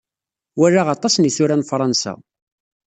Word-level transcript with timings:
Walaɣ 0.59 0.87
aṭas 0.95 1.15
n 1.17 1.23
yisura 1.27 1.55
n 1.57 1.67
Fṛansa. 1.69 2.13